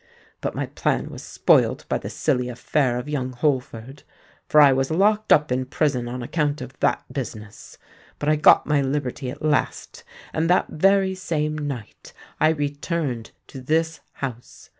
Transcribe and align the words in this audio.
But 0.41 0.55
my 0.55 0.65
plan 0.65 1.11
was 1.11 1.21
spoilt 1.21 1.87
by 1.87 1.99
the 1.99 2.09
silly 2.09 2.49
affair 2.49 2.97
of 2.97 3.07
young 3.07 3.33
Holford; 3.33 4.01
for 4.47 4.59
I 4.59 4.73
was 4.73 4.89
locked 4.89 5.31
up 5.31 5.51
in 5.51 5.63
prison 5.67 6.07
on 6.07 6.23
account 6.23 6.59
of 6.59 6.73
that 6.79 7.03
business. 7.13 7.77
But 8.17 8.27
I 8.27 8.35
got 8.35 8.65
my 8.65 8.81
liberty 8.81 9.29
at 9.29 9.43
last; 9.43 10.03
and 10.33 10.49
that 10.49 10.65
very 10.69 11.13
same 11.13 11.55
night 11.55 12.13
I 12.39 12.49
returned 12.49 13.29
to 13.49 13.61
this 13.61 13.99
house. 14.13 14.69